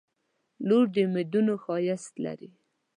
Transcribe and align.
•لور 0.67 0.85
د 0.93 0.95
امیدونو 1.07 1.53
ښایست 1.63 2.13
لري. 2.25 2.49